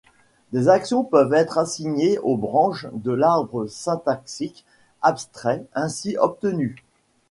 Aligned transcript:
Des 0.51 0.67
actions 0.67 1.03
peuvent 1.03 1.35
être 1.35 1.59
assignées 1.59 2.17
aux 2.23 2.35
branches 2.35 2.87
de 2.91 3.11
l'arbre 3.11 3.67
syntaxique 3.67 4.65
abstrait 5.03 5.63
ainsi 5.75 6.17
obtenu. 6.17 6.75